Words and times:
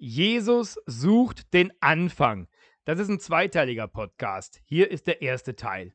Jesus 0.00 0.78
sucht 0.86 1.52
den 1.52 1.72
Anfang. 1.80 2.46
Das 2.84 3.00
ist 3.00 3.08
ein 3.08 3.18
zweiteiliger 3.18 3.88
Podcast. 3.88 4.62
Hier 4.64 4.92
ist 4.92 5.08
der 5.08 5.22
erste 5.22 5.56
Teil. 5.56 5.92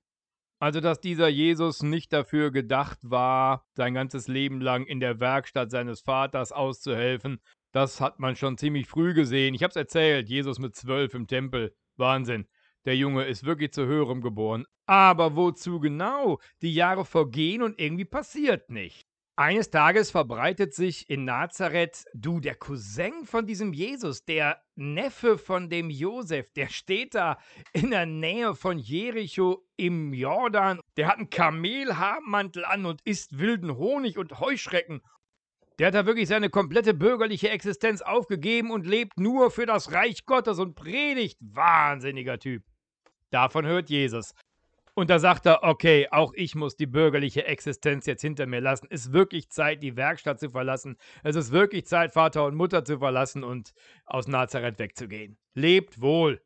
Also, 0.59 0.81
dass 0.81 0.99
dieser 0.99 1.29
Jesus 1.29 1.83
nicht 1.83 2.11
dafür 2.11 2.51
gedacht 2.51 2.99
war, 3.01 3.65
sein 3.71 3.93
ganzes 3.93 4.27
Leben 4.27 4.59
lang 4.59 4.85
in 4.85 4.99
der 4.99 5.21
Werkstatt 5.21 5.71
seines 5.71 6.01
Vaters 6.01 6.51
auszuhelfen, 6.51 7.39
das 7.71 8.01
hat 8.01 8.19
man 8.19 8.35
schon 8.35 8.57
ziemlich 8.57 8.87
früh 8.87 9.13
gesehen. 9.13 9.55
Ich 9.55 9.63
habe 9.63 9.71
es 9.71 9.77
erzählt, 9.77 10.27
Jesus 10.27 10.59
mit 10.59 10.75
zwölf 10.75 11.13
im 11.13 11.27
Tempel. 11.27 11.73
Wahnsinn. 11.95 12.49
Der 12.83 12.97
Junge 12.97 13.23
ist 13.23 13.45
wirklich 13.45 13.71
zu 13.71 13.85
höherem 13.85 14.19
geboren. 14.21 14.65
Aber 14.85 15.37
wozu 15.37 15.79
genau? 15.79 16.39
Die 16.61 16.73
Jahre 16.73 17.05
vergehen 17.05 17.61
und 17.61 17.79
irgendwie 17.79 18.05
passiert 18.05 18.69
nicht. 18.69 19.07
Eines 19.35 19.71
Tages 19.71 20.11
verbreitet 20.11 20.75
sich 20.75 21.09
in 21.09 21.25
Nazareth, 21.25 22.05
du, 22.13 22.39
der 22.39 22.53
Cousin 22.53 23.25
von 23.25 23.47
diesem 23.47 23.73
Jesus, 23.73 24.25
der 24.25 24.61
Neffe 24.75 25.39
von 25.39 25.71
dem 25.71 25.89
Josef, 25.89 26.51
der 26.53 26.69
steht 26.69 27.15
da 27.15 27.39
in 27.71 27.89
der 27.89 28.05
Nähe 28.05 28.53
von 28.53 28.77
Jericho 28.77 29.65
im 29.75 30.13
Jordan. 30.13 30.79
Der 30.97 31.07
hat 31.07 31.17
einen 31.17 31.31
Kamelhaarmantel 31.31 32.63
an 32.63 32.85
und 32.85 33.01
isst 33.05 33.39
wilden 33.39 33.75
Honig 33.75 34.19
und 34.19 34.39
Heuschrecken. 34.39 35.01
Der 35.79 35.87
hat 35.87 35.95
da 35.95 36.05
wirklich 36.05 36.27
seine 36.27 36.51
komplette 36.51 36.93
bürgerliche 36.93 37.49
Existenz 37.49 38.03
aufgegeben 38.03 38.69
und 38.69 38.85
lebt 38.85 39.17
nur 39.17 39.49
für 39.49 39.65
das 39.65 39.91
Reich 39.91 40.27
Gottes 40.27 40.59
und 40.59 40.75
predigt. 40.75 41.39
Wahnsinniger 41.41 42.37
Typ. 42.37 42.63
Davon 43.31 43.65
hört 43.65 43.89
Jesus. 43.89 44.35
Und 44.95 45.09
da 45.09 45.17
sagt 45.17 45.47
er, 45.47 45.63
okay, 45.63 46.07
auch 46.11 46.33
ich 46.35 46.53
muss 46.53 46.75
die 46.75 46.85
bürgerliche 46.85 47.45
Existenz 47.45 48.05
jetzt 48.05 48.21
hinter 48.21 48.45
mir 48.45 48.61
lassen. 48.61 48.87
Es 48.91 49.07
ist 49.07 49.13
wirklich 49.13 49.49
Zeit, 49.49 49.81
die 49.81 49.95
Werkstatt 49.95 50.39
zu 50.39 50.51
verlassen. 50.51 50.97
Es 51.23 51.35
ist 51.35 51.51
wirklich 51.51 51.87
Zeit, 51.87 52.13
Vater 52.13 52.45
und 52.45 52.55
Mutter 52.55 52.85
zu 52.85 52.99
verlassen 52.99 53.43
und 53.43 53.73
aus 54.05 54.27
Nazareth 54.27 54.77
wegzugehen. 54.77 55.37
Lebt 55.55 55.99
wohl. 55.99 56.43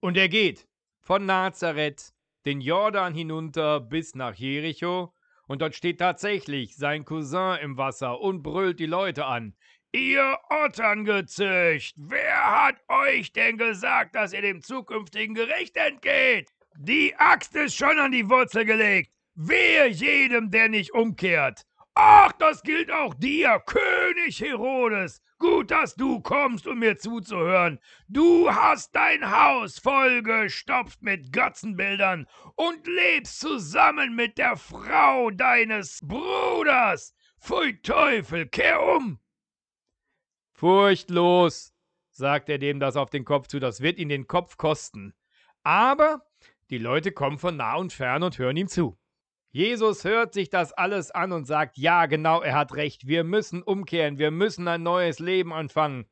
Und 0.00 0.16
er 0.16 0.28
geht 0.28 0.66
von 1.00 1.26
Nazareth 1.26 2.12
den 2.44 2.60
Jordan 2.60 3.14
hinunter 3.14 3.80
bis 3.80 4.16
nach 4.16 4.34
Jericho. 4.34 5.12
Und 5.46 5.62
dort 5.62 5.76
steht 5.76 6.00
tatsächlich 6.00 6.76
sein 6.76 7.04
Cousin 7.04 7.58
im 7.62 7.76
Wasser 7.78 8.20
und 8.20 8.42
brüllt 8.42 8.80
die 8.80 8.86
Leute 8.86 9.26
an. 9.26 9.54
Ihr 9.92 10.36
Otterngezücht, 10.50 11.94
wer 11.96 12.66
hat 12.66 12.76
euch 12.88 13.32
denn 13.32 13.56
gesagt, 13.56 14.16
dass 14.16 14.32
ihr 14.32 14.42
dem 14.42 14.60
zukünftigen 14.60 15.36
Gericht 15.36 15.76
entgeht? 15.76 16.50
Die 16.78 17.14
Axt 17.16 17.54
ist 17.56 17.74
schon 17.74 17.98
an 17.98 18.12
die 18.12 18.28
Wurzel 18.28 18.64
gelegt. 18.64 19.10
Wehe 19.34 19.86
jedem, 19.86 20.50
der 20.50 20.68
nicht 20.68 20.92
umkehrt. 20.92 21.66
Ach, 21.94 22.32
das 22.32 22.62
gilt 22.62 22.90
auch 22.90 23.14
dir, 23.14 23.62
König 23.64 24.40
Herodes. 24.40 25.22
Gut, 25.38 25.70
dass 25.70 25.94
du 25.94 26.20
kommst, 26.20 26.66
um 26.66 26.78
mir 26.78 26.98
zuzuhören. 26.98 27.78
Du 28.08 28.50
hast 28.50 28.94
dein 28.94 29.30
Haus 29.30 29.78
vollgestopft 29.78 31.02
mit 31.02 31.32
Götzenbildern 31.32 32.26
und 32.54 32.86
lebst 32.86 33.40
zusammen 33.40 34.14
mit 34.14 34.36
der 34.36 34.56
Frau 34.56 35.30
deines 35.30 36.00
Bruders. 36.02 37.14
Pfui 37.40 37.80
Teufel, 37.80 38.46
kehr 38.48 38.82
um! 38.82 39.18
Furchtlos, 40.52 41.74
sagt 42.10 42.48
er 42.48 42.58
dem 42.58 42.80
das 42.80 42.96
auf 42.96 43.10
den 43.10 43.24
Kopf 43.24 43.46
zu, 43.46 43.58
das 43.58 43.80
wird 43.80 43.98
ihn 43.98 44.08
den 44.08 44.26
Kopf 44.26 44.56
kosten. 44.56 45.14
Aber 45.62 46.22
die 46.70 46.78
Leute 46.78 47.12
kommen 47.12 47.38
von 47.38 47.56
nah 47.56 47.76
und 47.76 47.92
fern 47.92 48.22
und 48.22 48.38
hören 48.38 48.56
ihm 48.56 48.68
zu. 48.68 48.98
Jesus 49.50 50.04
hört 50.04 50.34
sich 50.34 50.50
das 50.50 50.72
alles 50.72 51.10
an 51.10 51.32
und 51.32 51.46
sagt, 51.46 51.78
ja, 51.78 52.06
genau, 52.06 52.42
er 52.42 52.54
hat 52.54 52.74
recht, 52.74 53.06
wir 53.06 53.24
müssen 53.24 53.62
umkehren, 53.62 54.18
wir 54.18 54.30
müssen 54.30 54.68
ein 54.68 54.82
neues 54.82 55.18
Leben 55.18 55.52
anfangen. 55.52 56.06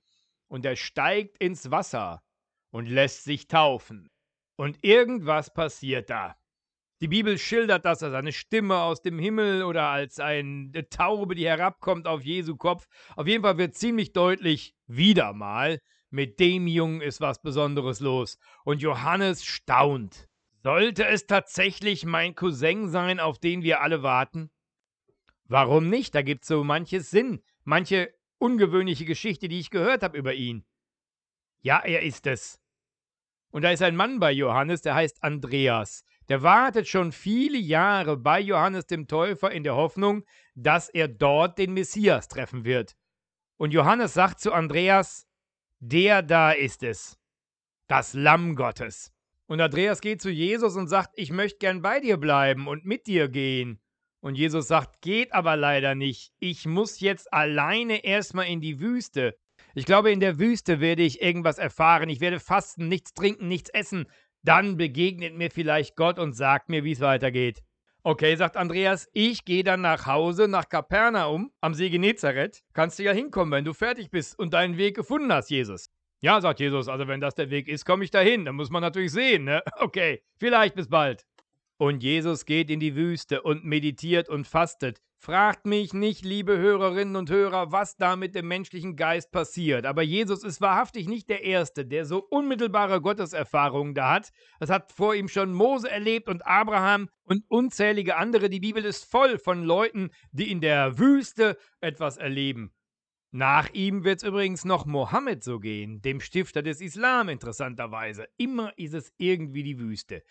Und 0.48 0.64
er 0.64 0.76
steigt 0.76 1.36
ins 1.38 1.70
Wasser 1.70 2.22
und 2.70 2.88
lässt 2.88 3.24
sich 3.24 3.48
taufen. 3.48 4.08
Und 4.56 4.78
irgendwas 4.82 5.52
passiert 5.52 6.08
da. 6.10 6.36
Die 7.00 7.08
Bibel 7.08 7.36
schildert 7.36 7.84
das 7.84 8.02
als 8.02 8.14
eine 8.14 8.32
Stimme 8.32 8.78
aus 8.78 9.02
dem 9.02 9.18
Himmel 9.18 9.64
oder 9.64 9.88
als 9.88 10.20
eine 10.20 10.88
Taube, 10.88 11.34
die 11.34 11.46
herabkommt 11.46 12.06
auf 12.06 12.22
Jesu 12.22 12.56
Kopf. 12.56 12.86
Auf 13.16 13.26
jeden 13.26 13.42
Fall 13.42 13.58
wird 13.58 13.74
ziemlich 13.74 14.12
deutlich, 14.12 14.74
wieder 14.86 15.32
mal, 15.32 15.80
mit 16.10 16.38
dem 16.38 16.66
Jungen 16.66 17.00
ist 17.00 17.20
was 17.20 17.42
Besonderes 17.42 18.00
los. 18.00 18.38
Und 18.64 18.80
Johannes 18.80 19.44
staunt. 19.44 20.28
Sollte 20.64 21.06
es 21.06 21.26
tatsächlich 21.26 22.06
mein 22.06 22.34
Cousin 22.34 22.88
sein, 22.88 23.20
auf 23.20 23.38
den 23.38 23.62
wir 23.62 23.82
alle 23.82 24.02
warten? 24.02 24.50
Warum 25.44 25.90
nicht? 25.90 26.14
Da 26.14 26.22
gibt 26.22 26.44
es 26.44 26.48
so 26.48 26.64
manches 26.64 27.10
Sinn, 27.10 27.42
manche 27.64 28.14
ungewöhnliche 28.38 29.04
Geschichte, 29.04 29.48
die 29.48 29.60
ich 29.60 29.68
gehört 29.68 30.02
habe 30.02 30.16
über 30.16 30.32
ihn. 30.32 30.64
Ja, 31.60 31.80
er 31.80 32.00
ist 32.00 32.26
es. 32.26 32.62
Und 33.50 33.60
da 33.60 33.72
ist 33.72 33.82
ein 33.82 33.94
Mann 33.94 34.20
bei 34.20 34.32
Johannes, 34.32 34.80
der 34.80 34.94
heißt 34.94 35.22
Andreas. 35.22 36.02
Der 36.30 36.42
wartet 36.42 36.88
schon 36.88 37.12
viele 37.12 37.58
Jahre 37.58 38.16
bei 38.16 38.40
Johannes 38.40 38.86
dem 38.86 39.06
Täufer 39.06 39.50
in 39.50 39.64
der 39.64 39.76
Hoffnung, 39.76 40.24
dass 40.54 40.88
er 40.88 41.08
dort 41.08 41.58
den 41.58 41.74
Messias 41.74 42.28
treffen 42.28 42.64
wird. 42.64 42.96
Und 43.58 43.74
Johannes 43.74 44.14
sagt 44.14 44.40
zu 44.40 44.50
Andreas, 44.54 45.26
der 45.80 46.22
da 46.22 46.52
ist 46.52 46.82
es, 46.82 47.18
das 47.86 48.14
Lamm 48.14 48.56
Gottes. 48.56 49.13
Und 49.46 49.60
Andreas 49.60 50.00
geht 50.00 50.22
zu 50.22 50.30
Jesus 50.30 50.76
und 50.76 50.88
sagt, 50.88 51.10
ich 51.16 51.30
möchte 51.30 51.58
gern 51.58 51.82
bei 51.82 52.00
dir 52.00 52.16
bleiben 52.16 52.66
und 52.66 52.84
mit 52.84 53.06
dir 53.06 53.28
gehen. 53.28 53.80
Und 54.20 54.36
Jesus 54.36 54.68
sagt, 54.68 55.02
geht 55.02 55.34
aber 55.34 55.54
leider 55.54 55.94
nicht. 55.94 56.32
Ich 56.38 56.64
muss 56.64 57.00
jetzt 57.00 57.30
alleine 57.32 58.04
erstmal 58.04 58.46
in 58.46 58.62
die 58.62 58.80
Wüste. 58.80 59.36
Ich 59.74 59.84
glaube, 59.84 60.12
in 60.12 60.20
der 60.20 60.38
Wüste 60.38 60.80
werde 60.80 61.02
ich 61.02 61.20
irgendwas 61.20 61.58
erfahren. 61.58 62.08
Ich 62.08 62.20
werde 62.20 62.40
fasten, 62.40 62.88
nichts 62.88 63.12
trinken, 63.12 63.48
nichts 63.48 63.68
essen. 63.70 64.06
Dann 64.42 64.78
begegnet 64.78 65.34
mir 65.34 65.50
vielleicht 65.50 65.96
Gott 65.96 66.18
und 66.18 66.32
sagt 66.32 66.70
mir, 66.70 66.84
wie 66.84 66.92
es 66.92 67.00
weitergeht. 67.00 67.62
Okay, 68.02 68.36
sagt 68.36 68.56
Andreas, 68.56 69.08
ich 69.12 69.44
gehe 69.44 69.64
dann 69.64 69.80
nach 69.80 70.06
Hause, 70.06 70.46
nach 70.46 70.68
Kapernaum, 70.68 71.50
am 71.60 71.74
See 71.74 71.88
Genezareth. 71.88 72.62
Kannst 72.72 72.98
du 72.98 73.02
ja 73.02 73.12
hinkommen, 73.12 73.52
wenn 73.52 73.64
du 73.64 73.72
fertig 73.72 74.10
bist 74.10 74.38
und 74.38 74.54
deinen 74.54 74.76
Weg 74.76 74.96
gefunden 74.96 75.32
hast, 75.32 75.50
Jesus. 75.50 75.90
Ja, 76.24 76.40
sagt 76.40 76.58
Jesus, 76.58 76.88
also 76.88 77.06
wenn 77.06 77.20
das 77.20 77.34
der 77.34 77.50
Weg 77.50 77.68
ist, 77.68 77.84
komme 77.84 78.02
ich 78.02 78.10
dahin. 78.10 78.46
Dann 78.46 78.54
muss 78.54 78.70
man 78.70 78.80
natürlich 78.80 79.12
sehen, 79.12 79.44
ne? 79.44 79.62
Okay, 79.78 80.22
vielleicht 80.38 80.74
bis 80.74 80.88
bald. 80.88 81.26
Und 81.76 82.02
Jesus 82.02 82.46
geht 82.46 82.70
in 82.70 82.80
die 82.80 82.96
Wüste 82.96 83.42
und 83.42 83.66
meditiert 83.66 84.30
und 84.30 84.46
fastet. 84.46 85.02
Fragt 85.18 85.66
mich 85.66 85.92
nicht, 85.92 86.24
liebe 86.24 86.56
Hörerinnen 86.56 87.16
und 87.16 87.28
Hörer, 87.28 87.72
was 87.72 87.98
da 87.98 88.16
mit 88.16 88.34
dem 88.34 88.48
menschlichen 88.48 88.96
Geist 88.96 89.32
passiert. 89.32 89.84
Aber 89.84 90.00
Jesus 90.00 90.44
ist 90.44 90.62
wahrhaftig 90.62 91.08
nicht 91.08 91.28
der 91.28 91.44
Erste, 91.44 91.84
der 91.84 92.06
so 92.06 92.24
unmittelbare 92.30 93.02
Gotteserfahrungen 93.02 93.92
da 93.92 94.14
hat. 94.14 94.30
Das 94.60 94.70
hat 94.70 94.92
vor 94.92 95.14
ihm 95.14 95.28
schon 95.28 95.52
Mose 95.52 95.90
erlebt 95.90 96.30
und 96.30 96.46
Abraham 96.46 97.10
und 97.24 97.44
unzählige 97.48 98.16
andere. 98.16 98.48
Die 98.48 98.60
Bibel 98.60 98.82
ist 98.86 99.04
voll 99.04 99.38
von 99.38 99.62
Leuten, 99.62 100.08
die 100.32 100.50
in 100.50 100.62
der 100.62 100.98
Wüste 100.98 101.58
etwas 101.82 102.16
erleben. 102.16 102.72
Nach 103.36 103.68
ihm 103.72 104.04
wird 104.04 104.18
es 104.18 104.22
übrigens 104.22 104.64
noch 104.64 104.86
Mohammed 104.86 105.42
so 105.42 105.58
gehen, 105.58 106.00
dem 106.00 106.20
Stifter 106.20 106.62
des 106.62 106.80
Islam 106.80 107.28
interessanterweise. 107.28 108.28
Immer 108.36 108.72
ist 108.78 108.94
es 108.94 109.12
irgendwie 109.16 109.64
die 109.64 109.80
Wüste. 109.80 110.22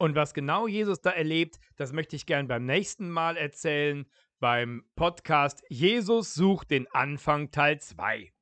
Und 0.00 0.16
was 0.16 0.34
genau 0.34 0.66
Jesus 0.66 1.00
da 1.00 1.10
erlebt, 1.10 1.60
das 1.76 1.92
möchte 1.92 2.16
ich 2.16 2.26
gern 2.26 2.48
beim 2.48 2.66
nächsten 2.66 3.08
Mal 3.08 3.36
erzählen, 3.36 4.04
beim 4.40 4.82
Podcast 4.96 5.62
Jesus 5.68 6.34
sucht 6.34 6.72
den 6.72 6.90
Anfang 6.90 7.52
Teil 7.52 7.80
2. 7.80 8.32